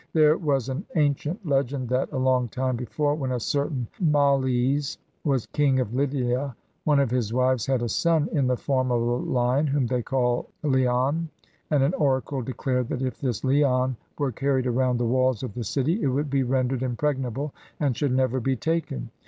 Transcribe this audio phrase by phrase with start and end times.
[0.13, 5.45] There was an ancient legend that, a long time before, when a certain Males was
[5.45, 9.03] King of Lydia, one of his wives had a son in the form of a
[9.17, 11.29] lion, whom they called Leon,
[11.69, 15.63] and an oracle declared that if this Leon were carried around the walls of the
[15.63, 19.11] city, it would be rendered impregnable, and should never be taken.